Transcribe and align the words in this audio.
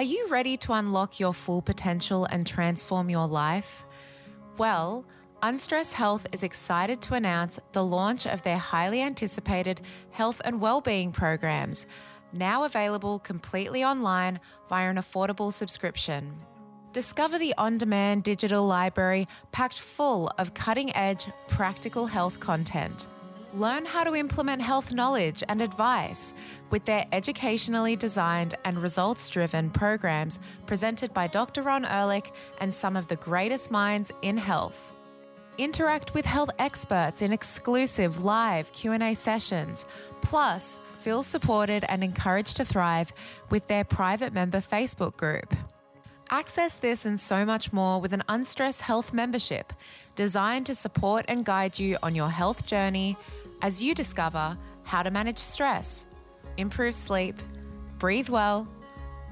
Are 0.00 0.14
you 0.14 0.28
ready 0.28 0.56
to 0.56 0.72
unlock 0.72 1.20
your 1.20 1.34
full 1.34 1.60
potential 1.60 2.24
and 2.24 2.46
transform 2.46 3.10
your 3.10 3.26
life? 3.26 3.84
Well, 4.56 5.04
Unstress 5.42 5.92
Health 5.92 6.26
is 6.32 6.42
excited 6.42 7.02
to 7.02 7.16
announce 7.16 7.60
the 7.72 7.84
launch 7.84 8.26
of 8.26 8.42
their 8.42 8.56
highly 8.56 9.02
anticipated 9.02 9.82
health 10.10 10.40
and 10.42 10.58
well-being 10.58 11.12
programs, 11.12 11.86
now 12.32 12.64
available 12.64 13.18
completely 13.18 13.84
online 13.84 14.40
via 14.70 14.88
an 14.88 14.96
affordable 14.96 15.52
subscription. 15.52 16.34
Discover 16.94 17.38
the 17.38 17.52
on 17.58 17.76
demand 17.76 18.22
digital 18.22 18.66
library 18.66 19.28
packed 19.52 19.78
full 19.78 20.32
of 20.38 20.54
cutting 20.54 20.96
edge, 20.96 21.26
practical 21.46 22.06
health 22.06 22.40
content. 22.40 23.06
Learn 23.54 23.84
how 23.84 24.04
to 24.04 24.14
implement 24.14 24.62
health 24.62 24.92
knowledge 24.92 25.42
and 25.48 25.60
advice 25.60 26.34
with 26.70 26.84
their 26.84 27.04
educationally 27.10 27.96
designed 27.96 28.54
and 28.64 28.80
results 28.80 29.28
driven 29.28 29.70
programs 29.70 30.38
presented 30.66 31.12
by 31.12 31.26
Dr. 31.26 31.62
Ron 31.62 31.84
Ehrlich 31.84 32.30
and 32.60 32.72
some 32.72 32.96
of 32.96 33.08
the 33.08 33.16
greatest 33.16 33.72
minds 33.72 34.12
in 34.22 34.36
health. 34.36 34.92
Interact 35.58 36.14
with 36.14 36.26
health 36.26 36.50
experts 36.60 37.22
in 37.22 37.32
exclusive 37.32 38.22
live 38.22 38.70
Q&A 38.72 39.14
sessions. 39.14 39.84
Plus, 40.22 40.78
feel 41.00 41.24
supported 41.24 41.84
and 41.88 42.04
encouraged 42.04 42.56
to 42.58 42.64
thrive 42.64 43.12
with 43.50 43.66
their 43.66 43.82
private 43.82 44.32
member 44.32 44.60
Facebook 44.60 45.16
group. 45.16 45.56
Access 46.32 46.76
this 46.76 47.04
and 47.04 47.20
so 47.20 47.44
much 47.44 47.72
more 47.72 48.00
with 48.00 48.12
an 48.12 48.22
Unstress 48.28 48.82
Health 48.82 49.12
membership 49.12 49.72
designed 50.14 50.66
to 50.66 50.76
support 50.76 51.24
and 51.26 51.44
guide 51.44 51.80
you 51.80 51.96
on 52.04 52.14
your 52.14 52.30
health 52.30 52.64
journey 52.64 53.16
as 53.62 53.82
you 53.82 53.94
discover 53.94 54.56
how 54.82 55.02
to 55.02 55.10
manage 55.10 55.38
stress, 55.38 56.06
improve 56.56 56.94
sleep, 56.94 57.36
breathe 57.98 58.28
well, 58.28 58.68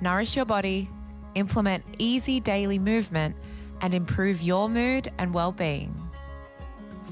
nourish 0.00 0.36
your 0.36 0.44
body, 0.44 0.88
implement 1.34 1.84
easy 1.98 2.40
daily 2.40 2.78
movement, 2.78 3.36
and 3.80 3.94
improve 3.94 4.42
your 4.42 4.68
mood 4.68 5.10
and 5.18 5.32
well 5.32 5.52
being. 5.52 5.94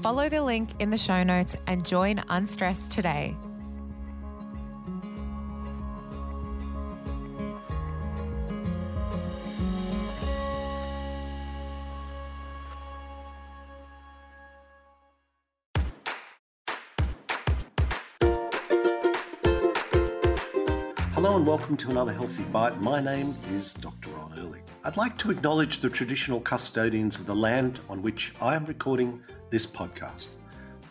Follow 0.01 0.29
the 0.29 0.43
link 0.43 0.69
in 0.79 0.89
the 0.89 0.97
show 0.97 1.23
notes 1.23 1.55
and 1.65 1.85
join 1.85 2.21
Unstress 2.29 2.87
today. 2.87 3.35
Welcome 21.47 21.77
to 21.77 21.91
another 21.91 22.11
Healthy 22.11 22.43
Bite. 22.51 22.81
My 22.81 22.99
name 22.99 23.33
is 23.53 23.71
Dr. 23.71 24.09
Ron 24.09 24.33
Ehrlich. 24.37 24.63
I'd 24.83 24.97
like 24.97 25.17
to 25.19 25.31
acknowledge 25.31 25.79
the 25.79 25.89
traditional 25.89 26.41
custodians 26.41 27.21
of 27.21 27.25
the 27.25 27.33
land 27.33 27.79
on 27.87 28.01
which 28.01 28.33
I 28.41 28.53
am 28.53 28.65
recording 28.65 29.21
this 29.49 29.65
podcast, 29.65 30.27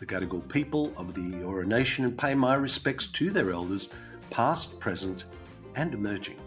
the 0.00 0.06
Gadigal 0.06 0.48
people 0.48 0.94
of 0.96 1.12
the 1.12 1.20
Eora 1.42 1.66
Nation, 1.66 2.06
and 2.06 2.16
pay 2.16 2.34
my 2.34 2.54
respects 2.54 3.06
to 3.08 3.28
their 3.28 3.50
elders, 3.50 3.90
past, 4.30 4.80
present, 4.80 5.26
and 5.74 5.92
emerging. 5.92 6.38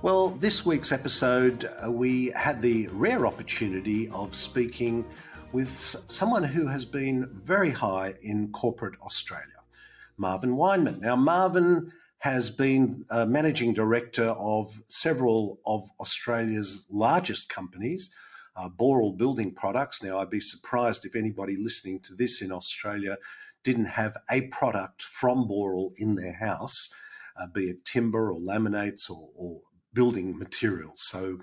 Well, 0.00 0.28
this 0.28 0.64
week's 0.64 0.92
episode, 0.92 1.68
uh, 1.84 1.90
we 1.90 2.26
had 2.36 2.62
the 2.62 2.86
rare 2.92 3.26
opportunity 3.26 4.08
of 4.10 4.32
speaking 4.32 5.04
with 5.50 5.96
someone 6.06 6.44
who 6.44 6.68
has 6.68 6.84
been 6.84 7.28
very 7.42 7.70
high 7.70 8.14
in 8.22 8.52
corporate 8.52 8.94
Australia, 9.02 9.58
Marvin 10.18 10.52
Weinman. 10.52 11.00
Now, 11.00 11.16
Marvin 11.16 11.90
has 12.20 12.50
been 12.50 13.04
a 13.10 13.26
managing 13.26 13.72
director 13.72 14.28
of 14.28 14.82
several 14.88 15.58
of 15.64 15.88
Australia's 15.98 16.86
largest 16.90 17.48
companies, 17.48 18.10
uh, 18.56 18.68
Boral 18.68 19.16
Building 19.16 19.54
Products. 19.54 20.02
Now, 20.02 20.18
I'd 20.18 20.28
be 20.28 20.40
surprised 20.40 21.06
if 21.06 21.16
anybody 21.16 21.56
listening 21.56 22.00
to 22.00 22.14
this 22.14 22.42
in 22.42 22.52
Australia 22.52 23.16
didn't 23.64 23.86
have 23.86 24.16
a 24.30 24.42
product 24.42 25.02
from 25.02 25.48
Boral 25.48 25.92
in 25.96 26.14
their 26.14 26.34
house, 26.34 26.90
uh, 27.38 27.46
be 27.46 27.70
it 27.70 27.84
timber 27.86 28.30
or 28.30 28.38
laminates 28.38 29.10
or, 29.10 29.30
or 29.34 29.60
building 29.94 30.38
materials. 30.38 31.02
So 31.02 31.38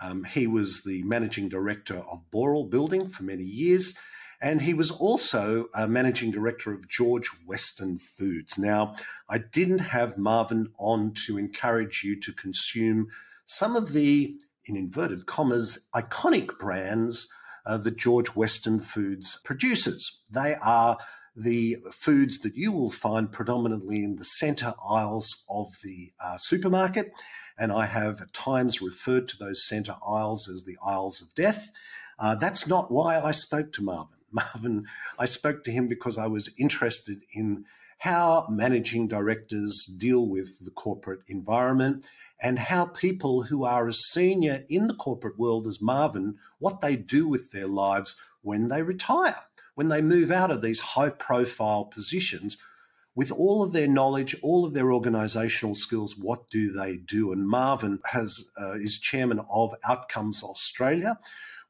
um, 0.00 0.22
he 0.24 0.46
was 0.46 0.82
the 0.82 1.02
managing 1.02 1.48
director 1.48 1.98
of 1.98 2.22
Boral 2.32 2.70
Building 2.70 3.08
for 3.08 3.24
many 3.24 3.44
years. 3.44 3.98
And 4.42 4.62
he 4.62 4.72
was 4.72 4.90
also 4.90 5.66
a 5.74 5.86
managing 5.86 6.30
director 6.30 6.72
of 6.72 6.88
George 6.88 7.30
Weston 7.46 7.98
Foods. 7.98 8.58
Now, 8.58 8.94
I 9.28 9.38
didn't 9.38 9.80
have 9.80 10.16
Marvin 10.16 10.72
on 10.78 11.12
to 11.26 11.36
encourage 11.36 12.02
you 12.02 12.18
to 12.20 12.32
consume 12.32 13.08
some 13.44 13.76
of 13.76 13.92
the, 13.92 14.38
in 14.64 14.76
inverted 14.76 15.26
commas, 15.26 15.88
iconic 15.94 16.58
brands 16.58 17.28
uh, 17.66 17.76
that 17.78 17.98
George 17.98 18.34
Weston 18.34 18.80
Foods 18.80 19.40
produces. 19.44 20.22
They 20.30 20.54
are 20.54 20.96
the 21.36 21.76
foods 21.92 22.38
that 22.38 22.56
you 22.56 22.72
will 22.72 22.90
find 22.90 23.30
predominantly 23.30 24.02
in 24.02 24.16
the 24.16 24.24
center 24.24 24.74
aisles 24.88 25.44
of 25.50 25.68
the 25.84 26.12
uh, 26.22 26.38
supermarket. 26.38 27.12
And 27.58 27.72
I 27.72 27.86
have 27.86 28.22
at 28.22 28.32
times 28.32 28.80
referred 28.80 29.28
to 29.28 29.36
those 29.36 29.66
center 29.66 29.96
aisles 30.06 30.48
as 30.48 30.64
the 30.64 30.78
aisles 30.82 31.20
of 31.20 31.34
death. 31.34 31.70
Uh, 32.18 32.34
that's 32.34 32.66
not 32.66 32.90
why 32.90 33.20
I 33.20 33.32
spoke 33.32 33.72
to 33.74 33.82
Marvin. 33.82 34.19
Marvin, 34.32 34.86
I 35.18 35.24
spoke 35.24 35.64
to 35.64 35.70
him 35.70 35.88
because 35.88 36.18
I 36.18 36.26
was 36.26 36.50
interested 36.58 37.22
in 37.32 37.64
how 37.98 38.46
managing 38.48 39.08
directors 39.08 39.84
deal 39.84 40.26
with 40.26 40.64
the 40.64 40.70
corporate 40.70 41.20
environment 41.28 42.06
and 42.40 42.58
how 42.58 42.86
people 42.86 43.42
who 43.42 43.64
are 43.64 43.88
as 43.88 44.08
senior 44.10 44.64
in 44.70 44.86
the 44.86 44.94
corporate 44.94 45.38
world 45.38 45.66
as 45.66 45.82
Marvin, 45.82 46.36
what 46.58 46.80
they 46.80 46.96
do 46.96 47.28
with 47.28 47.50
their 47.50 47.66
lives 47.66 48.16
when 48.40 48.68
they 48.68 48.82
retire, 48.82 49.36
when 49.74 49.88
they 49.88 50.00
move 50.00 50.30
out 50.30 50.50
of 50.50 50.62
these 50.62 50.80
high 50.80 51.10
profile 51.10 51.84
positions 51.84 52.56
with 53.14 53.30
all 53.30 53.62
of 53.62 53.72
their 53.72 53.88
knowledge, 53.88 54.34
all 54.42 54.64
of 54.64 54.72
their 54.72 54.92
organizational 54.92 55.74
skills, 55.74 56.16
what 56.16 56.48
do 56.48 56.72
they 56.72 56.96
do? 56.96 57.32
And 57.32 57.46
Marvin 57.46 57.98
has 58.06 58.50
uh, 58.58 58.74
is 58.74 58.98
chairman 58.98 59.40
of 59.52 59.74
Outcomes 59.86 60.42
Australia, 60.42 61.18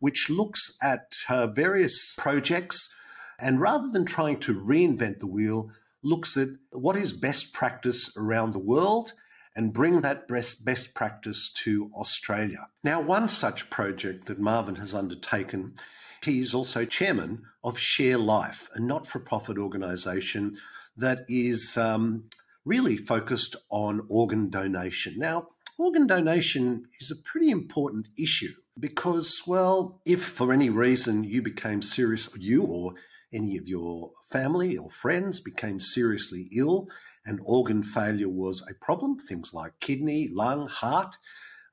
which 0.00 0.28
looks 0.28 0.76
at 0.82 1.14
uh, 1.28 1.46
various 1.46 2.16
projects 2.18 2.92
and 3.40 3.60
rather 3.60 3.88
than 3.88 4.04
trying 4.04 4.38
to 4.40 4.54
reinvent 4.54 5.20
the 5.20 5.26
wheel, 5.26 5.70
looks 6.02 6.36
at 6.36 6.48
what 6.72 6.96
is 6.96 7.12
best 7.12 7.52
practice 7.52 8.14
around 8.16 8.52
the 8.52 8.58
world 8.58 9.12
and 9.56 9.72
bring 9.72 10.00
that 10.00 10.28
best, 10.28 10.94
practice 10.94 11.50
to 11.52 11.90
Australia. 11.94 12.68
Now, 12.84 13.00
one 13.00 13.28
such 13.28 13.70
project 13.70 14.26
that 14.26 14.38
Marvin 14.38 14.76
has 14.76 14.94
undertaken, 14.94 15.74
he's 16.22 16.54
also 16.54 16.84
chairman 16.84 17.42
of 17.64 17.78
Share 17.78 18.18
Life, 18.18 18.68
a 18.74 18.80
not 18.80 19.06
for 19.06 19.20
profit 19.20 19.58
organisation 19.58 20.52
that 20.96 21.24
is 21.28 21.76
um, 21.76 22.24
really 22.64 22.96
focused 22.96 23.56
on 23.70 24.06
organ 24.08 24.50
donation. 24.50 25.18
Now, 25.18 25.48
organ 25.78 26.06
donation 26.06 26.86
is 27.00 27.10
a 27.10 27.16
pretty 27.16 27.50
important 27.50 28.08
issue 28.16 28.52
because, 28.78 29.42
well, 29.46 30.00
if 30.06 30.22
for 30.24 30.52
any 30.52 30.70
reason 30.70 31.24
you 31.24 31.42
became 31.42 31.82
serious, 31.82 32.28
you 32.38 32.62
or 32.62 32.94
any 33.32 33.56
of 33.56 33.68
your 33.68 34.12
family 34.30 34.76
or 34.76 34.90
friends 34.90 35.40
became 35.40 35.80
seriously 35.80 36.48
ill 36.56 36.88
and 37.26 37.40
organ 37.44 37.82
failure 37.82 38.28
was 38.28 38.66
a 38.68 38.74
problem, 38.84 39.18
things 39.18 39.52
like 39.52 39.72
kidney, 39.80 40.28
lung, 40.32 40.68
heart, 40.68 41.16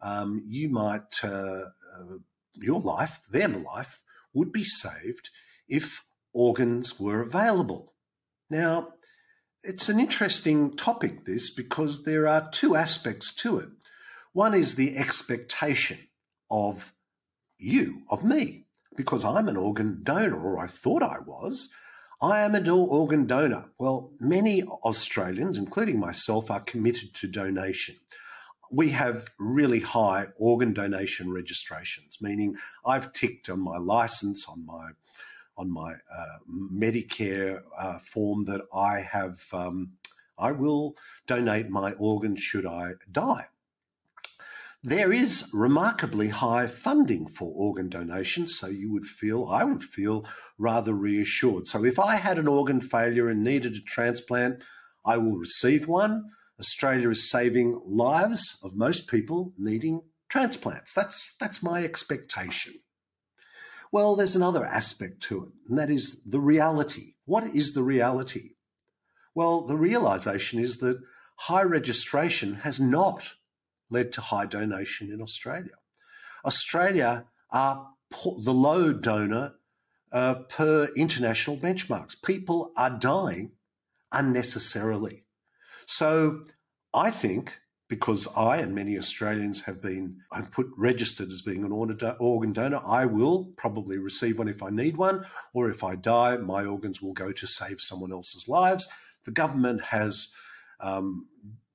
um, 0.02 0.44
you 0.46 0.69
might, 0.69 1.24
uh, 1.24 1.63
uh, 1.97 2.18
your 2.53 2.81
life, 2.81 3.22
their 3.31 3.47
life, 3.47 4.02
would 4.34 4.52
be 4.52 4.63
saved 4.63 5.30
if 5.68 6.03
organs 6.34 7.00
were 7.00 7.22
available. 7.22 7.94
Now, 8.50 8.90
it's 9.63 9.90
an 9.90 10.00
interesting 10.00 10.75
topic, 10.75 11.25
this, 11.25 11.50
because 11.50 12.03
there 12.03 12.27
are 12.27 12.50
two 12.51 12.75
aspects 12.75 13.33
to 13.36 13.57
it. 13.57 13.69
One 14.33 14.54
is 14.54 14.75
the 14.75 14.95
expectation 14.98 15.98
of 16.51 16.94
you, 17.57 18.04
of 18.09 18.24
me, 18.24 18.65
because 18.95 19.24
I'm 19.25 19.48
an 19.48 19.57
organ 19.57 20.00
donor, 20.04 20.39
or 20.39 20.59
I 20.59 20.68
thought 20.68 21.04
I 21.04 21.19
was. 21.19 21.69
I 22.21 22.39
am 22.39 22.56
an 22.56 22.68
organ 22.68 23.27
donor. 23.27 23.65
Well, 23.77 24.12
many 24.19 24.63
Australians, 24.63 25.57
including 25.57 26.00
myself, 26.00 26.50
are 26.50 26.59
committed 26.59 27.13
to 27.15 27.27
donation. 27.27 27.95
We 28.71 28.89
have 28.89 29.30
really 29.38 29.80
high 29.80 30.27
organ 30.38 30.74
donation 30.74 31.31
registrations, 31.31 32.18
meaning 32.21 32.56
I've 32.86 33.13
ticked 33.13 33.50
on 33.50 33.62
my 33.62 33.77
license, 33.77 34.48
on 34.50 34.65
my 34.65 34.89
on 35.57 35.71
my 35.71 35.94
uh, 35.94 36.38
Medicare 36.51 37.62
uh, 37.77 38.00
form 38.00 38.44
that 38.45 38.62
I 38.74 39.00
have. 39.00 39.42
Um, 39.54 39.94
I 40.38 40.51
will 40.51 40.95
donate 41.25 41.69
my 41.69 41.94
organs 41.94 42.42
should 42.42 42.65
I 42.65 42.94
die. 43.12 43.45
There 44.83 45.12
is 45.12 45.50
remarkably 45.53 46.29
high 46.29 46.68
funding 46.68 47.27
for 47.27 47.51
organ 47.56 47.89
donation, 47.89 48.47
so 48.47 48.68
you 48.68 48.91
would 48.91 49.06
feel, 49.06 49.47
I 49.47 49.63
would 49.63 49.83
feel 49.83 50.25
rather 50.57 50.94
reassured. 50.94 51.68
So 51.68 51.83
if 51.83 51.97
I 52.00 52.18
had 52.18 52.38
an 52.38 52.47
organ 52.47 52.79
failure 52.79 53.27
and 53.27 53.44
needed 53.44 53.75
a 53.75 53.81
transplant, 53.81 54.63
I 55.03 55.18
will 55.18 55.35
receive 55.35 55.88
one. 55.88 56.25
Australia 56.59 57.09
is 57.09 57.29
saving 57.29 57.81
lives 57.85 58.59
of 58.63 58.75
most 58.75 59.07
people 59.07 59.53
needing 59.57 60.01
transplants. 60.29 60.94
That's, 60.94 61.35
that's 61.39 61.63
my 61.63 61.83
expectation. 61.83 62.75
Well, 63.91 64.15
there's 64.15 64.35
another 64.35 64.63
aspect 64.63 65.21
to 65.23 65.45
it, 65.45 65.50
and 65.69 65.80
that 65.80 65.89
is 65.89 66.21
the 66.23 66.39
reality. 66.39 67.13
What 67.25 67.45
is 67.45 67.73
the 67.73 67.83
reality? 67.83 68.51
Well, 69.33 69.65
the 69.65 69.77
realization 69.77 70.59
is 70.59 70.77
that 70.77 71.01
high 71.35 71.63
registration 71.63 72.56
has 72.56 72.80
not 72.80 73.33
led 73.89 74.12
to 74.13 74.22
high 74.22 74.45
donation 74.45 75.12
in 75.12 75.22
Australia. 75.22 75.75
Australia 76.45 77.25
are 77.51 77.89
the 78.22 78.54
low 78.54 78.94
donor 78.94 79.56
uh, 80.12 80.36
per 80.36 80.89
international 80.95 81.57
benchmarks. 81.57 82.22
People 82.22 82.72
are 82.78 82.89
dying 82.89 83.51
unnecessarily. 84.12 85.24
So 85.86 86.45
I 86.94 87.12
think 87.12 87.60
because 87.89 88.28
I 88.36 88.57
and 88.57 88.75
many 88.75 88.98
Australians 88.98 89.62
have 89.62 89.81
been 89.81 90.18
have 90.33 90.51
put 90.51 90.68
registered 90.75 91.30
as 91.30 91.42
being 91.42 91.63
an 91.63 91.72
organ 91.72 92.54
donor, 92.54 92.81
I 92.86 93.06
will 93.06 93.45
probably 93.56 93.98
receive 93.98 94.40
one 94.40 94.50
if 94.50 94.62
I 94.62 94.69
need 94.69 94.98
one, 94.98 95.25
or 95.54 95.69
if 95.69 95.83
I 95.83 95.95
die, 95.95 96.38
my 96.38 96.66
organs 96.66 97.01
will 97.01 97.13
go 97.13 97.31
to 97.31 97.48
save 97.48 97.80
someone 97.80 98.12
else's 98.12 98.48
lives. 98.48 98.90
The 99.25 99.31
government 99.31 99.81
has 99.86 100.30
um, 100.81 101.28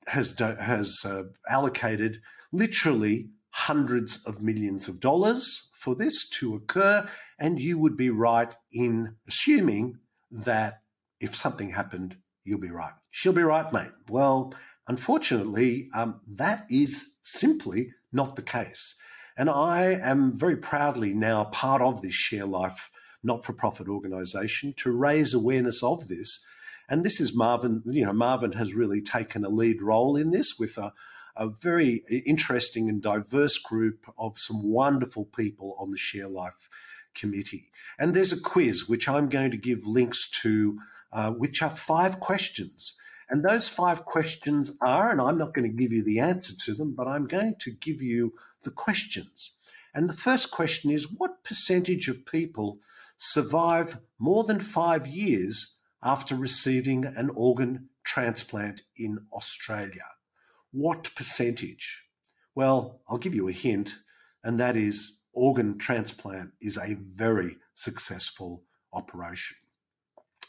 has 0.08 0.34
has 0.38 1.04
uh, 1.04 1.24
allocated 1.48 2.20
literally 2.52 3.28
hundreds 3.50 4.24
of 4.26 4.42
millions 4.42 4.88
of 4.88 5.00
dollars 5.00 5.70
for 5.74 5.94
this 5.94 6.28
to 6.28 6.54
occur, 6.54 7.06
and 7.38 7.60
you 7.60 7.78
would 7.78 7.96
be 7.96 8.10
right 8.10 8.56
in 8.72 9.16
assuming 9.28 9.98
that 10.30 10.80
if 11.20 11.36
something 11.36 11.70
happened, 11.70 12.16
you'll 12.44 12.58
be 12.58 12.70
right. 12.70 12.94
She'll 13.10 13.32
be 13.32 13.42
right, 13.42 13.70
mate. 13.72 13.92
Well, 14.08 14.54
unfortunately, 14.88 15.88
um, 15.94 16.20
that 16.26 16.66
is 16.70 17.18
simply 17.22 17.92
not 18.12 18.36
the 18.36 18.42
case. 18.42 18.94
And 19.36 19.48
I 19.48 19.98
am 20.02 20.36
very 20.36 20.56
proudly 20.56 21.14
now 21.14 21.44
part 21.44 21.82
of 21.82 22.02
this 22.02 22.14
Share 22.14 22.46
Life 22.46 22.90
not 23.22 23.44
for 23.44 23.52
profit 23.52 23.88
organisation 23.88 24.74
to 24.76 24.90
raise 24.90 25.32
awareness 25.32 25.82
of 25.82 26.08
this. 26.08 26.44
And 26.88 27.04
this 27.04 27.20
is 27.20 27.36
Marvin, 27.36 27.82
you 27.86 28.04
know, 28.04 28.12
Marvin 28.12 28.52
has 28.52 28.74
really 28.74 29.00
taken 29.00 29.44
a 29.44 29.48
lead 29.48 29.82
role 29.82 30.16
in 30.16 30.30
this 30.30 30.58
with 30.58 30.76
a, 30.78 30.92
a 31.36 31.48
very 31.48 32.02
interesting 32.26 32.88
and 32.88 33.02
diverse 33.02 33.58
group 33.58 34.06
of 34.18 34.38
some 34.38 34.62
wonderful 34.62 35.24
people 35.24 35.76
on 35.78 35.90
the 35.90 35.98
Share 35.98 36.28
Life 36.28 36.68
committee. 37.14 37.70
And 37.98 38.14
there's 38.14 38.32
a 38.32 38.40
quiz 38.40 38.88
which 38.88 39.08
I'm 39.08 39.28
going 39.28 39.50
to 39.50 39.56
give 39.56 39.86
links 39.86 40.28
to, 40.42 40.78
uh, 41.12 41.30
which 41.30 41.62
are 41.62 41.70
five 41.70 42.20
questions. 42.20 42.96
And 43.28 43.42
those 43.42 43.68
five 43.68 44.04
questions 44.04 44.76
are, 44.82 45.10
and 45.10 45.20
I'm 45.20 45.38
not 45.38 45.54
going 45.54 45.70
to 45.70 45.76
give 45.76 45.92
you 45.92 46.04
the 46.04 46.20
answer 46.20 46.52
to 46.64 46.74
them, 46.74 46.94
but 46.94 47.06
I'm 47.06 47.26
going 47.26 47.54
to 47.60 47.70
give 47.70 48.02
you 48.02 48.34
the 48.62 48.70
questions. 48.70 49.54
And 49.94 50.08
the 50.08 50.14
first 50.14 50.50
question 50.50 50.90
is 50.90 51.12
what 51.12 51.44
percentage 51.44 52.08
of 52.08 52.26
people 52.26 52.78
survive 53.16 53.98
more 54.18 54.44
than 54.44 54.60
five 54.60 55.06
years 55.06 55.78
after 56.02 56.34
receiving 56.34 57.04
an 57.04 57.30
organ 57.34 57.88
transplant 58.04 58.82
in 58.96 59.26
Australia? 59.32 60.06
What 60.72 61.14
percentage? 61.14 62.02
Well, 62.54 63.00
I'll 63.08 63.18
give 63.18 63.34
you 63.34 63.48
a 63.48 63.52
hint, 63.52 63.96
and 64.42 64.58
that 64.60 64.76
is 64.76 65.20
organ 65.32 65.78
transplant 65.78 66.52
is 66.60 66.76
a 66.76 66.94
very 66.94 67.56
successful 67.74 68.64
operation. 68.92 69.56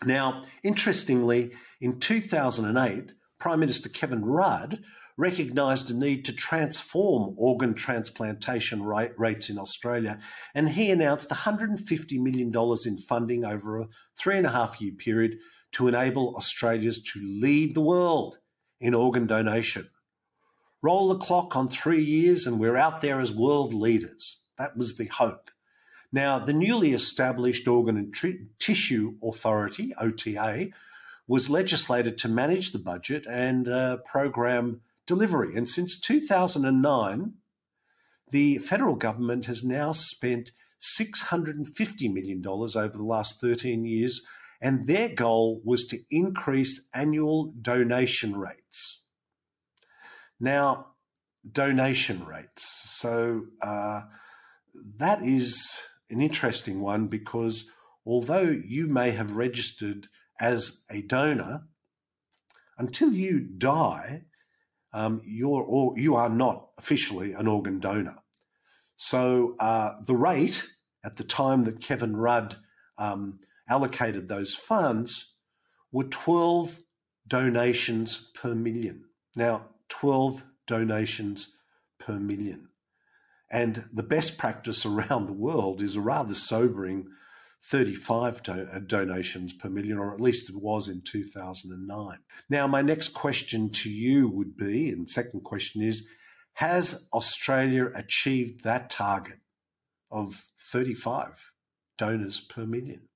Now, 0.05 0.43
interestingly, 0.63 1.51
in 1.79 1.99
2008, 1.99 3.13
Prime 3.39 3.59
Minister 3.59 3.89
Kevin 3.89 4.25
Rudd 4.25 4.83
recognised 5.17 5.91
a 5.91 5.93
need 5.93 6.25
to 6.25 6.33
transform 6.33 7.33
organ 7.37 7.73
transplantation 7.73 8.83
rates 8.83 9.49
in 9.49 9.57
Australia, 9.57 10.19
and 10.55 10.69
he 10.69 10.91
announced 10.91 11.29
$150 11.29 12.19
million 12.19 12.51
in 12.85 12.97
funding 12.97 13.45
over 13.45 13.81
a 13.81 13.87
three 14.17 14.37
and 14.37 14.47
a 14.47 14.51
half 14.51 14.81
year 14.81 14.93
period 14.93 15.37
to 15.73 15.87
enable 15.87 16.35
Australians 16.35 17.01
to 17.01 17.19
lead 17.21 17.73
the 17.73 17.81
world 17.81 18.37
in 18.79 18.93
organ 18.93 19.27
donation. 19.27 19.89
Roll 20.81 21.09
the 21.09 21.17
clock 21.17 21.55
on 21.55 21.67
three 21.67 22.01
years 22.01 22.45
and 22.45 22.59
we're 22.59 22.75
out 22.75 23.01
there 23.01 23.19
as 23.19 23.31
world 23.31 23.73
leaders. 23.73 24.43
That 24.57 24.75
was 24.75 24.97
the 24.97 25.05
hope. 25.05 25.49
Now, 26.11 26.37
the 26.37 26.53
newly 26.53 26.91
established 26.91 27.67
Organ 27.67 27.97
and 27.97 28.13
T- 28.13 28.45
Tissue 28.59 29.15
Authority, 29.23 29.95
OTA, 29.97 30.69
was 31.27 31.49
legislated 31.49 32.17
to 32.19 32.27
manage 32.27 32.71
the 32.71 32.79
budget 32.79 33.25
and 33.27 33.67
uh, 33.67 33.97
program 34.05 34.81
delivery. 35.05 35.55
And 35.55 35.67
since 35.67 35.99
2009, 35.99 37.33
the 38.31 38.57
federal 38.59 38.95
government 38.95 39.45
has 39.45 39.63
now 39.63 39.91
spent 39.91 40.51
$650 40.99 42.13
million 42.13 42.43
over 42.45 42.87
the 42.89 43.03
last 43.03 43.39
13 43.39 43.85
years, 43.85 44.21
and 44.61 44.87
their 44.87 45.09
goal 45.09 45.61
was 45.63 45.85
to 45.87 45.99
increase 46.09 46.89
annual 46.93 47.53
donation 47.61 48.35
rates. 48.35 49.05
Now, 50.39 50.87
donation 51.49 52.25
rates. 52.25 52.63
So 52.99 53.45
uh, 53.61 54.01
that 54.97 55.21
is 55.21 55.81
an 56.09 56.21
interesting 56.21 56.81
one 56.81 57.07
because 57.07 57.69
although 58.05 58.49
you 58.65 58.87
may 58.87 59.11
have 59.11 59.35
registered 59.35 60.07
as 60.39 60.85
a 60.89 61.01
donor, 61.01 61.63
until 62.77 63.13
you 63.13 63.39
die, 63.39 64.23
um, 64.93 65.21
you're 65.25 65.63
or 65.63 65.97
you 65.97 66.15
are 66.15 66.29
not 66.29 66.69
officially 66.77 67.33
an 67.33 67.47
organ 67.47 67.79
donor. 67.79 68.17
So 68.95 69.55
uh, 69.59 69.93
the 70.05 70.15
rate 70.15 70.67
at 71.03 71.15
the 71.15 71.23
time 71.23 71.65
that 71.65 71.81
Kevin 71.81 72.15
Rudd 72.15 72.57
um, 72.97 73.39
allocated 73.67 74.27
those 74.27 74.53
funds 74.55 75.35
were 75.91 76.05
12 76.05 76.79
donations 77.27 78.31
per 78.35 78.53
million. 78.53 79.05
Now, 79.35 79.69
12 79.89 80.43
donations 80.67 81.55
per 81.99 82.19
million. 82.19 82.69
And 83.51 83.85
the 83.93 84.03
best 84.03 84.37
practice 84.37 84.85
around 84.85 85.25
the 85.25 85.33
world 85.33 85.81
is 85.81 85.95
a 85.95 86.01
rather 86.01 86.35
sobering 86.35 87.07
35 87.63 88.43
do- 88.43 88.51
uh, 88.71 88.79
donations 88.79 89.53
per 89.53 89.69
million, 89.69 89.97
or 89.97 90.13
at 90.13 90.19
least 90.21 90.49
it 90.49 90.55
was 90.55 90.87
in 90.87 91.01
2009. 91.01 92.19
Now, 92.49 92.67
my 92.67 92.81
next 92.81 93.09
question 93.09 93.69
to 93.71 93.89
you 93.89 94.27
would 94.29 94.55
be, 94.57 94.89
and 94.89 95.09
second 95.09 95.41
question 95.41 95.81
is, 95.81 96.07
has 96.53 97.09
Australia 97.13 97.89
achieved 97.95 98.63
that 98.63 98.89
target 98.89 99.39
of 100.11 100.45
35 100.59 101.51
donors 101.97 102.39
per 102.39 102.65
million 102.65 103.07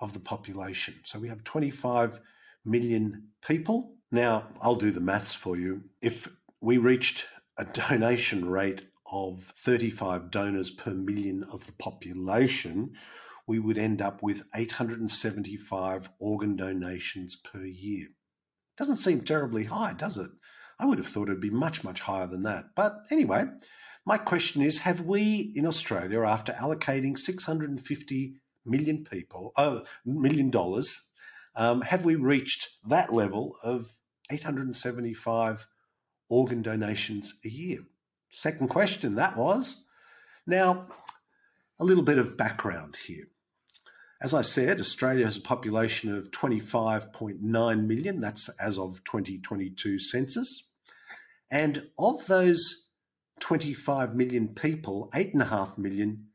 of 0.00 0.14
the 0.14 0.20
population? 0.20 0.94
So 1.04 1.18
we 1.18 1.28
have 1.28 1.44
25 1.44 2.20
million 2.64 3.28
people 3.46 3.96
now, 4.12 4.46
I'll 4.60 4.76
do 4.76 4.90
the 4.90 5.00
maths 5.00 5.34
for 5.34 5.56
you. 5.56 5.82
If 6.00 6.28
we 6.60 6.78
reached 6.78 7.26
a 7.58 7.64
donation 7.64 8.48
rate 8.48 8.82
of 9.10 9.42
35 9.42 10.30
donors 10.30 10.70
per 10.70 10.92
million 10.92 11.44
of 11.52 11.66
the 11.66 11.72
population, 11.72 12.94
we 13.46 13.58
would 13.58 13.78
end 13.78 14.02
up 14.02 14.22
with 14.22 14.44
875 14.54 16.10
organ 16.18 16.56
donations 16.56 17.36
per 17.36 17.64
year. 17.64 18.08
Doesn't 18.76 18.96
seem 18.96 19.22
terribly 19.22 19.64
high, 19.64 19.94
does 19.94 20.18
it? 20.18 20.30
I 20.78 20.84
would 20.84 20.98
have 20.98 21.06
thought 21.06 21.28
it'd 21.28 21.40
be 21.40 21.50
much, 21.50 21.84
much 21.84 22.00
higher 22.00 22.26
than 22.26 22.42
that. 22.42 22.74
But 22.74 22.96
anyway, 23.10 23.44
my 24.04 24.18
question 24.18 24.62
is 24.62 24.78
Have 24.78 25.00
we 25.02 25.52
in 25.54 25.66
Australia, 25.66 26.22
after 26.22 26.52
allocating 26.52 27.18
650 27.18 28.34
million 28.64 29.04
people, 29.04 29.52
oh, 29.56 29.84
million 30.04 30.50
dollars 30.50 31.10
um, 31.56 31.80
have 31.80 32.04
we 32.04 32.14
reached 32.14 32.68
that 32.86 33.12
level 33.12 33.56
of 33.62 33.96
875 34.30 35.66
organ 36.28 36.60
donations 36.60 37.40
a 37.44 37.48
year? 37.48 37.80
Second 38.28 38.68
question 38.68 39.14
that 39.14 39.36
was. 39.36 39.84
Now, 40.46 40.88
a 41.78 41.84
little 41.84 42.04
bit 42.04 42.18
of 42.18 42.36
background 42.36 42.96
here. 43.06 43.24
As 44.20 44.32
I 44.32 44.40
said, 44.40 44.80
Australia 44.80 45.24
has 45.26 45.36
a 45.36 45.42
population 45.42 46.14
of 46.14 46.30
25.9 46.30 47.86
million. 47.86 48.20
That's 48.20 48.48
as 48.58 48.78
of 48.78 49.04
2022 49.04 49.98
census. 49.98 50.70
And 51.50 51.88
of 51.98 52.26
those 52.26 52.90
25 53.40 54.14
million 54.14 54.48
people, 54.48 55.10
8.5 55.14 55.76
million 55.76 56.28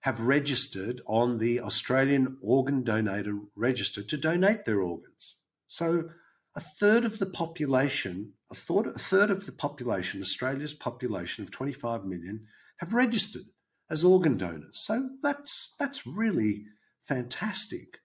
have 0.00 0.20
registered 0.20 1.02
on 1.06 1.38
the 1.38 1.60
Australian 1.60 2.38
Organ 2.42 2.82
Donator 2.82 3.38
Register 3.54 4.02
to 4.02 4.16
donate 4.16 4.64
their 4.64 4.80
organs. 4.80 5.36
So 5.68 6.10
a 6.56 6.60
third 6.60 7.04
of 7.04 7.18
the 7.18 7.26
population, 7.26 8.32
a 8.50 8.54
third, 8.54 8.86
a 8.88 8.98
third 8.98 9.30
of 9.30 9.46
the 9.46 9.52
population, 9.52 10.20
Australia's 10.20 10.74
population 10.74 11.44
of 11.44 11.50
25 11.50 12.04
million, 12.04 12.46
have 12.78 12.92
registered 12.92 13.44
as 13.90 14.02
organ 14.02 14.36
donors. 14.36 14.80
So 14.82 15.10
that's 15.22 15.74
that's 15.78 16.06
really 16.06 16.64
fantastic. 17.02 17.98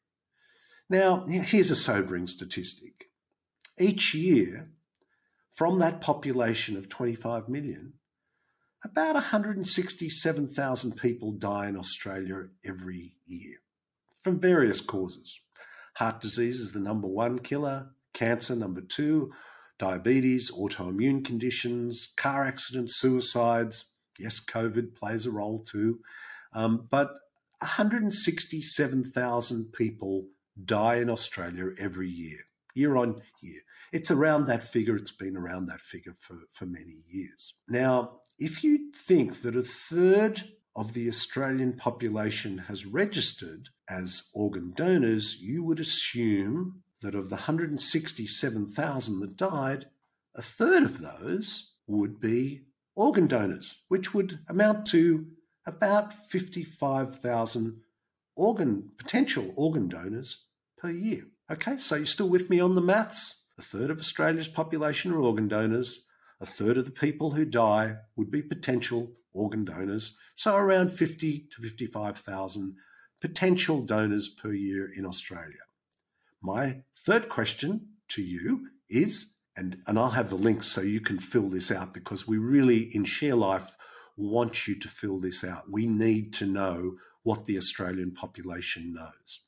Now, 0.90 1.26
here's 1.28 1.72
a 1.72 1.76
sobering 1.76 2.28
statistic. 2.28 3.06
Each 3.78 4.14
year, 4.14 4.70
from 5.52 5.80
that 5.80 6.02
population 6.02 6.78
of 6.78 6.90
25 6.90 7.50
million, 7.50 7.94
about 8.84 9.16
167,000 9.16 10.98
people 10.98 11.32
die 11.32 11.68
in 11.68 11.76
Australia 11.76 12.50
every 12.64 13.16
year 13.26 13.56
from 14.22 14.40
various 14.40 14.80
causes. 14.80 15.40
Heart 15.96 16.22
disease 16.22 16.60
is 16.60 16.72
the 16.72 16.80
number 16.80 17.08
one 17.08 17.40
killer, 17.40 17.90
cancer, 18.14 18.56
number 18.56 18.82
two, 18.82 19.32
diabetes, 19.80 20.52
autoimmune 20.52 21.24
conditions, 21.26 22.14
car 22.16 22.46
accidents, 22.46 22.96
suicides. 22.98 23.86
Yes, 24.20 24.40
COVID 24.40 24.96
plays 24.96 25.26
a 25.26 25.32
role 25.32 25.64
too. 25.64 26.00
Um, 26.54 26.88
but 26.90 27.12
167,000 27.66 29.74
people 29.74 30.28
die 30.64 30.96
in 30.96 31.10
Australia 31.10 31.72
every 31.80 32.10
year, 32.10 32.40
year 32.74 32.96
on 32.96 33.22
year. 33.42 33.62
It's 33.92 34.12
around 34.12 34.46
that 34.46 34.64
figure. 34.64 34.96
It's 34.96 35.12
been 35.12 35.36
around 35.36 35.66
that 35.68 35.82
figure 35.82 36.14
for, 36.20 36.38
for 36.52 36.66
many 36.66 37.04
years. 37.08 37.56
Now, 37.68 38.22
if 38.38 38.64
you 38.64 38.92
think 38.96 39.42
that 39.42 39.56
a 39.56 39.64
third 39.64 40.44
of 40.76 40.94
the 40.94 41.08
Australian 41.08 41.74
population 41.74 42.60
has 42.60 42.86
registered 42.86 43.70
as 43.90 44.30
organ 44.34 44.74
donors, 44.76 45.42
you 45.42 45.64
would 45.64 45.80
assume 45.80 46.84
that 47.02 47.16
of 47.16 47.30
the 47.30 47.36
167,000 47.36 49.20
that 49.20 49.38
died, 49.38 49.86
a 50.36 50.42
third 50.42 50.84
of 50.84 51.00
those 51.00 51.72
would 51.88 52.20
be 52.20 52.66
organ 52.96 53.28
donors, 53.28 53.84
which 53.88 54.14
would 54.14 54.40
amount 54.48 54.86
to 54.88 55.28
about 55.66 56.14
55,000 56.14 57.82
organ 58.36 58.92
potential 58.98 59.54
organ 59.56 59.88
donors 59.88 60.46
per 60.78 60.90
year. 60.90 61.24
Okay, 61.52 61.78
so 61.78 61.96
you're 61.96 62.06
still 62.06 62.30
with 62.30 62.50
me 62.50 62.60
on 62.60 62.76
the 62.76 62.82
maths? 62.82 63.46
A 63.58 63.62
third 63.62 63.90
of 63.90 64.00
Australia's 64.00 64.48
population 64.48 65.12
are 65.12 65.20
organ 65.20 65.48
donors. 65.48 66.04
A 66.42 66.46
third 66.46 66.78
of 66.78 66.86
the 66.86 66.92
people 66.92 67.32
who 67.32 67.46
die 67.46 67.96
would 68.16 68.30
be 68.30 68.42
potential 68.42 69.14
organ 69.34 69.64
donors. 69.64 70.16
So 70.36 70.56
around 70.56 70.92
50 70.92 71.48
to 71.56 71.62
55,000 71.62 72.76
potential 73.22 73.82
donors 73.82 74.30
per 74.30 74.52
year 74.52 74.92
in 74.92 75.06
Australia. 75.06 75.62
My 76.42 76.82
third 76.98 77.30
question 77.30 77.88
to 78.10 78.22
you 78.22 78.68
is, 78.90 79.36
and, 79.56 79.78
and 79.88 79.98
I'll 79.98 80.12
have 80.12 80.30
the 80.30 80.36
links 80.36 80.68
so 80.68 80.82
you 80.82 81.00
can 81.00 81.20
fill 81.20 81.50
this 81.50 81.72
out 81.72 81.94
because 81.94 82.28
we 82.28 82.38
really 82.38 82.96
in 82.96 83.06
Share 83.06 83.36
Life 83.36 83.75
want 84.18 84.68
you 84.68 84.80
to 84.80 84.88
fill 84.88 85.20
this 85.20 85.44
out. 85.44 85.70
We 85.70 85.86
need 85.86 86.34
to 86.36 86.46
know 86.46 86.96
what 87.24 87.46
the 87.46 87.58
Australian 87.58 88.12
population 88.12 88.94
knows. 88.94 89.42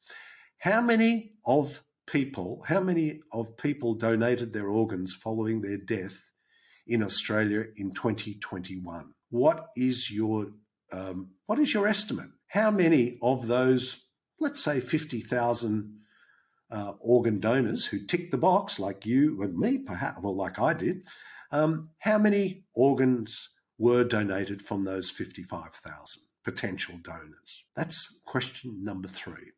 How 0.60 0.82
many 0.82 1.34
of 1.46 1.84
people, 2.08 2.64
how 2.68 2.80
many 2.80 3.22
of 3.32 3.58
people 3.58 3.94
donated 3.94 4.54
their 4.54 4.70
organs 4.70 5.14
following 5.14 5.62
their 5.62 5.78
death 5.78 6.34
in 6.88 7.04
Australia 7.04 7.66
in 7.76 7.94
2021? 7.94 9.14
What 9.30 9.68
is 9.76 10.10
your 10.12 10.48
um, 10.92 11.32
what 11.46 11.60
is 11.60 11.74
your 11.74 11.88
estimate? 11.88 12.30
How 12.48 12.72
many 12.72 13.18
of 13.22 13.48
those, 13.48 14.06
let's 14.40 14.64
say, 14.64 14.80
50,000 14.80 16.00
uh, 16.72 16.94
organ 17.00 17.40
donors 17.40 17.86
who 17.86 18.06
tick 18.06 18.32
the 18.32 18.38
box, 18.38 18.80
like 18.80 19.06
you 19.06 19.42
and 19.42 19.58
me, 19.58 19.80
perhaps, 19.80 20.22
well, 20.22 20.36
like 20.36 20.60
I 20.60 20.74
did, 20.74 21.04
um, 21.52 21.90
how 22.00 22.18
many 22.18 22.64
organs 22.74 23.50
were 23.78 24.04
donated 24.04 24.62
from 24.62 24.84
those 24.84 25.10
55,000 25.10 26.24
potential 26.44 26.96
donors? 27.02 27.66
That's 27.76 28.22
question 28.26 28.84
number 28.84 29.08
three. 29.08 29.52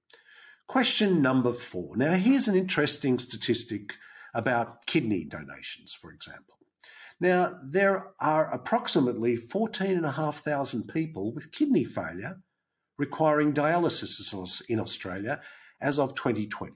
Question 0.68 1.22
number 1.22 1.54
four. 1.54 1.98
Now, 1.98 2.14
here's 2.14 2.48
an 2.48 2.56
interesting 2.56 3.18
statistic 3.18 3.96
about 4.34 4.86
kidney 4.86 5.24
donations, 5.24 5.94
for 5.94 6.12
example. 6.12 6.56
Now, 7.20 7.60
there 7.64 8.12
are 8.20 8.54
approximately 8.54 9.36
14,500 9.36 10.88
people 10.88 11.34
with 11.34 11.52
kidney 11.52 11.84
failure 11.84 12.42
requiring 12.98 13.54
dialysis 13.54 14.62
in 14.70 14.80
Australia 14.80 15.42
as 15.82 16.00
of 16.00 16.16
2020. 16.16 16.74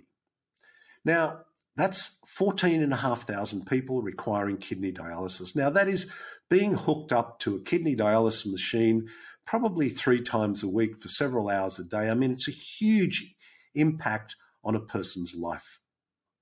Now, 1.06 1.42
that's 1.76 2.20
14,500 2.28 3.66
people 3.68 4.02
requiring 4.02 4.58
kidney 4.58 4.92
dialysis. 4.92 5.56
Now, 5.56 5.70
that 5.70 5.88
is 5.88 6.12
being 6.50 6.76
hooked 6.76 7.12
up 7.12 7.40
to 7.40 7.56
a 7.56 7.62
kidney 7.62 7.96
dialysis 7.96 8.50
machine 8.50 9.10
probably 9.46 9.90
three 9.90 10.22
times 10.22 10.64
a 10.64 10.70
week 10.70 10.98
for 10.98 11.08
several 11.08 11.50
hours 11.50 11.80
a 11.80 11.84
day. 11.84 12.10
I 12.10 12.14
mean, 12.14 12.32
it's 12.32 12.48
a 12.48 12.52
huge 12.52 13.36
impact 13.76 14.36
on 14.64 14.76
a 14.76 14.80
person's 14.80 15.36
life. 15.36 15.80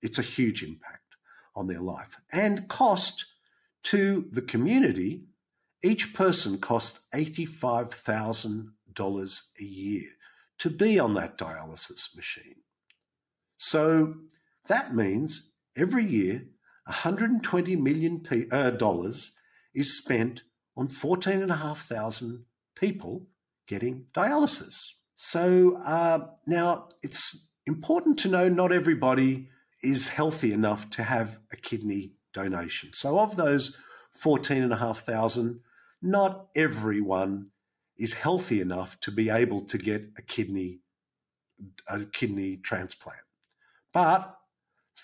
It's 0.02 0.20
a 0.20 0.24
huge 0.24 0.64
impact 0.64 1.16
on 1.56 1.68
their 1.68 1.82
life. 1.82 2.18
And 2.32 2.68
cost 2.68 3.26
to 3.84 4.28
the 4.32 4.42
community, 4.42 5.26
each 5.84 6.14
person 6.14 6.58
costs 6.60 7.02
$85,000 7.14 9.42
a 9.60 9.64
year 9.64 10.10
to 10.60 10.70
be 10.70 11.00
on 11.00 11.16
that 11.16 11.38
dialysis 11.38 12.16
machine. 12.16 12.58
So 13.58 14.16
that 14.68 14.94
means 14.94 15.54
every 15.76 16.06
year, 16.06 16.46
$120 16.88 17.80
million 17.80 18.24
uh, 18.52 18.70
dollars 18.72 19.32
is 19.74 19.98
spent 19.98 20.44
on 20.76 20.88
14,500 20.88 22.46
people 22.76 23.28
getting 23.68 24.06
dialysis. 24.14 24.94
So 25.16 25.78
uh, 25.78 26.28
now 26.48 26.90
it's 27.04 27.52
important 27.66 28.18
to 28.20 28.28
know 28.28 28.50
not 28.50 28.72
everybody 28.72 29.50
is 29.84 30.10
healthy 30.10 30.52
enough 30.52 30.90
to 30.92 31.04
have 31.04 31.40
a 31.52 31.58
kidney 31.58 32.14
donation. 32.34 32.94
So 32.94 33.20
of 33.20 33.36
those 33.36 33.78
14,500, 34.14 35.60
not 36.02 36.48
everyone 36.56 37.48
is 37.98 38.14
healthy 38.14 38.62
enough 38.62 39.00
to 39.02 39.12
be 39.12 39.30
able 39.30 39.62
to 39.62 39.78
get 39.78 40.10
a 40.18 40.22
kidney 40.22 40.80
a 41.88 42.06
kidney 42.06 42.58
transplant. 42.58 43.22
But 43.94 44.36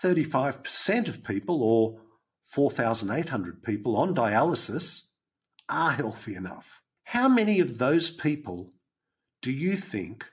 35% 0.04 1.08
of 1.08 1.24
people, 1.24 1.62
or 1.62 2.00
4,800 2.48 3.62
people 3.62 3.98
on 3.98 4.16
dialysis, 4.16 5.08
are 5.70 5.92
healthy 5.92 6.34
enough. 6.34 6.82
How 7.04 7.28
many 7.28 7.60
of 7.60 7.78
those 7.78 8.10
people 8.10 8.72
do 9.42 9.52
you 9.52 9.76
think 9.76 10.32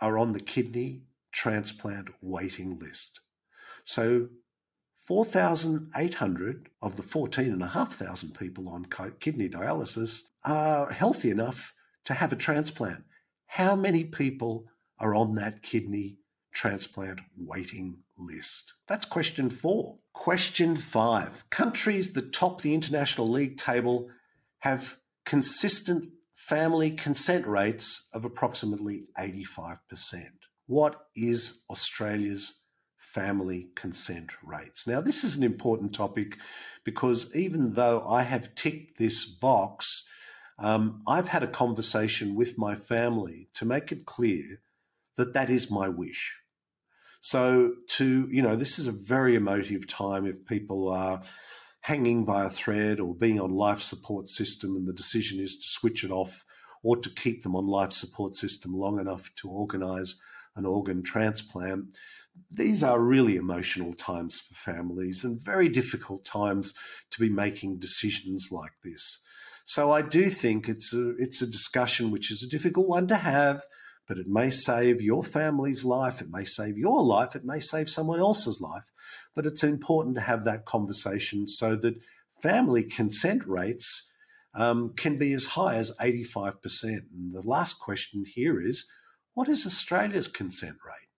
are 0.00 0.16
on 0.16 0.32
the 0.32 0.40
kidney 0.40 1.02
transplant 1.32 2.08
waiting 2.22 2.78
list? 2.78 3.20
So 3.82 4.28
4,800 4.94 6.68
of 6.80 6.96
the 6.96 7.02
14,500 7.02 8.38
people 8.38 8.68
on 8.68 8.86
kidney 9.18 9.48
dialysis 9.48 10.22
are 10.44 10.92
healthy 10.92 11.30
enough 11.30 11.74
to 12.04 12.14
have 12.14 12.32
a 12.32 12.36
transplant. 12.36 13.04
How 13.46 13.74
many 13.74 14.04
people 14.04 14.66
are 15.00 15.14
on 15.14 15.34
that 15.34 15.62
kidney 15.62 16.18
transplant 16.52 17.20
waiting 17.36 17.98
list? 18.18 18.74
That's 18.86 19.06
question 19.06 19.50
four. 19.50 19.98
Question 20.12 20.76
five 20.76 21.48
Countries 21.50 22.12
that 22.14 22.32
top 22.32 22.62
the 22.62 22.74
international 22.74 23.28
league 23.28 23.58
table 23.58 24.08
have 24.60 24.96
consistent 25.24 26.06
family 26.32 26.90
consent 26.90 27.46
rates 27.46 28.08
of 28.12 28.24
approximately 28.24 29.06
85%. 29.18 29.78
What 30.66 31.06
is 31.16 31.64
Australia's 31.70 32.60
family 32.96 33.68
consent 33.74 34.32
rates? 34.44 34.86
Now, 34.86 35.00
this 35.00 35.24
is 35.24 35.36
an 35.36 35.42
important 35.42 35.94
topic 35.94 36.38
because 36.84 37.34
even 37.34 37.74
though 37.74 38.06
I 38.06 38.22
have 38.22 38.54
ticked 38.54 38.98
this 38.98 39.24
box, 39.24 40.08
um, 40.58 41.02
I've 41.06 41.28
had 41.28 41.42
a 41.42 41.48
conversation 41.48 42.34
with 42.34 42.58
my 42.58 42.74
family 42.74 43.48
to 43.54 43.64
make 43.64 43.92
it 43.92 44.06
clear 44.06 44.60
that 45.16 45.34
that 45.34 45.50
is 45.50 45.70
my 45.70 45.88
wish. 45.88 46.36
So, 47.26 47.74
to, 47.88 48.28
you 48.30 48.40
know, 48.40 48.54
this 48.54 48.78
is 48.78 48.86
a 48.86 48.92
very 48.92 49.34
emotive 49.34 49.88
time 49.88 50.28
if 50.28 50.46
people 50.46 50.88
are 50.88 51.22
hanging 51.80 52.24
by 52.24 52.44
a 52.44 52.48
thread 52.48 53.00
or 53.00 53.16
being 53.16 53.40
on 53.40 53.50
life 53.50 53.82
support 53.82 54.28
system 54.28 54.76
and 54.76 54.86
the 54.86 54.92
decision 54.92 55.40
is 55.40 55.56
to 55.56 55.68
switch 55.68 56.04
it 56.04 56.12
off 56.12 56.44
or 56.84 56.96
to 56.98 57.10
keep 57.10 57.42
them 57.42 57.56
on 57.56 57.66
life 57.66 57.90
support 57.90 58.36
system 58.36 58.72
long 58.74 59.00
enough 59.00 59.32
to 59.38 59.48
organize 59.48 60.14
an 60.54 60.66
organ 60.66 61.02
transplant. 61.02 61.86
These 62.48 62.84
are 62.84 63.00
really 63.00 63.34
emotional 63.34 63.92
times 63.92 64.38
for 64.38 64.54
families 64.54 65.24
and 65.24 65.42
very 65.42 65.68
difficult 65.68 66.24
times 66.24 66.74
to 67.10 67.18
be 67.18 67.28
making 67.28 67.80
decisions 67.80 68.52
like 68.52 68.74
this. 68.84 69.18
So 69.64 69.90
I 69.90 70.02
do 70.02 70.30
think 70.30 70.68
it's 70.68 70.94
a 70.94 71.16
it's 71.16 71.42
a 71.42 71.50
discussion 71.50 72.12
which 72.12 72.30
is 72.30 72.44
a 72.44 72.48
difficult 72.48 72.86
one 72.86 73.08
to 73.08 73.16
have 73.16 73.62
but 74.06 74.18
it 74.18 74.28
may 74.28 74.50
save 74.50 75.00
your 75.00 75.22
family's 75.22 75.84
life, 75.84 76.20
it 76.20 76.30
may 76.30 76.44
save 76.44 76.78
your 76.78 77.02
life, 77.02 77.34
it 77.34 77.44
may 77.44 77.60
save 77.60 77.90
someone 77.90 78.20
else's 78.20 78.60
life. 78.60 78.84
But 79.34 79.46
it's 79.46 79.64
important 79.64 80.16
to 80.16 80.22
have 80.22 80.44
that 80.44 80.64
conversation 80.64 81.48
so 81.48 81.76
that 81.76 82.00
family 82.40 82.82
consent 82.82 83.46
rates 83.46 84.10
um, 84.54 84.94
can 84.96 85.18
be 85.18 85.32
as 85.32 85.46
high 85.46 85.74
as 85.74 85.94
85%. 86.00 86.56
And 86.84 87.34
the 87.34 87.42
last 87.42 87.74
question 87.74 88.24
here 88.26 88.60
is 88.60 88.86
what 89.34 89.48
is 89.48 89.66
Australia's 89.66 90.28
consent 90.28 90.78
rate? 90.86 91.08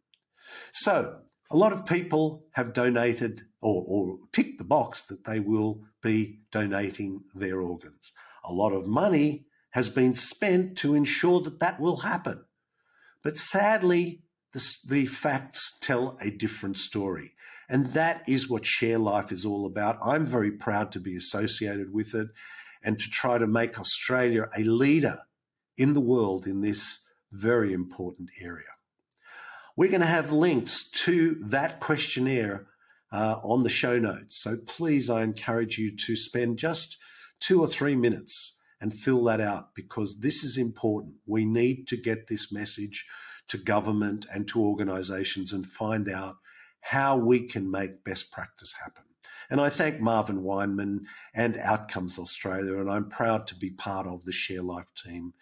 So, 0.72 1.20
a 1.50 1.56
lot 1.56 1.72
of 1.72 1.86
people 1.86 2.44
have 2.52 2.74
donated 2.74 3.42
or, 3.62 3.84
or 3.86 4.18
ticked 4.32 4.58
the 4.58 4.64
box 4.64 5.02
that 5.02 5.24
they 5.24 5.40
will 5.40 5.82
be 6.02 6.40
donating 6.50 7.22
their 7.34 7.60
organs. 7.60 8.12
A 8.44 8.52
lot 8.52 8.72
of 8.72 8.86
money 8.86 9.46
has 9.70 9.88
been 9.88 10.14
spent 10.14 10.76
to 10.78 10.94
ensure 10.94 11.40
that 11.40 11.60
that 11.60 11.80
will 11.80 11.96
happen. 11.96 12.44
But 13.28 13.36
sadly, 13.36 14.22
the, 14.54 14.76
the 14.88 15.04
facts 15.04 15.76
tell 15.82 16.16
a 16.18 16.30
different 16.30 16.78
story. 16.78 17.34
And 17.68 17.88
that 17.88 18.26
is 18.26 18.48
what 18.48 18.64
Share 18.64 18.96
Life 18.98 19.32
is 19.32 19.44
all 19.44 19.66
about. 19.66 19.98
I'm 20.02 20.24
very 20.24 20.50
proud 20.50 20.92
to 20.92 20.98
be 20.98 21.14
associated 21.14 21.92
with 21.92 22.14
it 22.14 22.28
and 22.82 22.98
to 22.98 23.10
try 23.10 23.36
to 23.36 23.46
make 23.46 23.78
Australia 23.78 24.48
a 24.56 24.62
leader 24.62 25.18
in 25.76 25.92
the 25.92 26.00
world 26.00 26.46
in 26.46 26.62
this 26.62 27.06
very 27.30 27.74
important 27.74 28.30
area. 28.40 28.72
We're 29.76 29.90
going 29.90 30.00
to 30.00 30.06
have 30.06 30.32
links 30.32 30.90
to 31.04 31.34
that 31.50 31.80
questionnaire 31.80 32.66
uh, 33.12 33.40
on 33.44 33.62
the 33.62 33.68
show 33.68 33.98
notes. 33.98 34.42
So 34.42 34.56
please, 34.56 35.10
I 35.10 35.22
encourage 35.22 35.76
you 35.76 35.94
to 35.94 36.16
spend 36.16 36.58
just 36.58 36.96
two 37.40 37.60
or 37.60 37.66
three 37.66 37.94
minutes 37.94 38.56
and 38.80 38.92
fill 38.92 39.24
that 39.24 39.40
out 39.40 39.74
because 39.74 40.20
this 40.20 40.44
is 40.44 40.56
important. 40.56 41.16
We 41.26 41.44
need 41.44 41.86
to 41.88 41.96
get 41.96 42.28
this 42.28 42.52
message 42.52 43.06
to 43.48 43.58
government 43.58 44.26
and 44.32 44.46
to 44.48 44.60
organizations 44.60 45.52
and 45.52 45.66
find 45.66 46.08
out 46.08 46.36
how 46.80 47.16
we 47.16 47.46
can 47.46 47.70
make 47.70 48.04
best 48.04 48.30
practice 48.32 48.74
happen. 48.82 49.04
And 49.50 49.60
I 49.60 49.70
thank 49.70 50.00
Marvin 50.00 50.42
Weinman 50.42 51.00
and 51.34 51.56
Outcomes 51.56 52.18
Australia, 52.18 52.78
and 52.78 52.90
I'm 52.90 53.08
proud 53.08 53.46
to 53.48 53.54
be 53.54 53.70
part 53.70 54.06
of 54.06 54.24
the 54.24 54.32
Share 54.32 54.62
Life 54.62 54.90
team. 54.94 55.32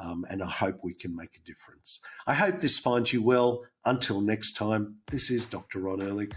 Um, 0.00 0.24
and 0.30 0.44
I 0.44 0.48
hope 0.48 0.78
we 0.82 0.94
can 0.94 1.16
make 1.16 1.34
a 1.34 1.44
difference. 1.44 1.98
I 2.24 2.34
hope 2.34 2.60
this 2.60 2.78
finds 2.78 3.12
you 3.12 3.20
well. 3.20 3.64
Until 3.84 4.20
next 4.20 4.52
time, 4.52 4.98
this 5.10 5.28
is 5.28 5.44
Dr. 5.44 5.80
Ron 5.80 6.00
Ehrlich. 6.00 6.34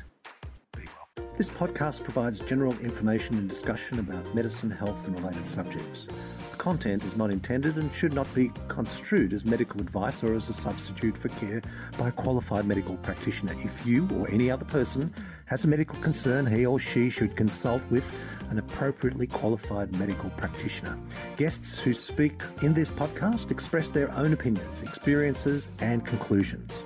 This 1.42 1.50
podcast 1.50 2.04
provides 2.04 2.40
general 2.40 2.78
information 2.82 3.36
and 3.36 3.50
discussion 3.50 3.98
about 3.98 4.36
medicine, 4.36 4.70
health, 4.70 5.08
and 5.08 5.20
related 5.20 5.44
subjects 5.44 6.08
The 6.52 6.58
content 6.58 7.04
is 7.04 7.18
not 7.18 7.32
intended 7.32 7.78
and 7.78 7.92
should 7.92 8.14
not 8.14 8.32
be 8.36 8.52
construed 8.68 9.34
as 9.34 9.44
medical 9.44 9.82
advice 9.82 10.24
or 10.24 10.36
as 10.36 10.50
a 10.50 10.54
substitute 10.54 11.18
for 11.18 11.30
care 11.30 11.64
by 11.98 12.10
a 12.10 12.12
qualified 12.12 12.68
medical 12.68 12.96
practitioner. 12.98 13.54
If 13.54 13.88
you 13.88 14.08
or 14.20 14.30
any 14.30 14.52
other 14.52 14.66
person 14.66 15.12
has 15.46 15.66
a 15.66 15.68
medical 15.68 15.98
concern, 15.98 16.46
he 16.46 16.68
or 16.68 16.78
she 16.78 17.10
should 17.10 17.36
consult 17.36 17.84
with 17.90 18.16
an 18.52 18.60
appropriately 18.60 19.26
qualified 19.26 19.98
medical 19.98 20.30
practitioner. 20.30 20.96
Guests 21.38 21.80
who 21.80 21.92
speak 21.92 22.40
in 22.62 22.76
this 22.76 22.92
podcast 22.92 23.50
express 23.50 23.90
their 23.90 24.14
own 24.14 24.32
opinions, 24.34 24.84
experiences, 24.84 25.70
and 25.80 26.06
conclusions. 26.06 26.84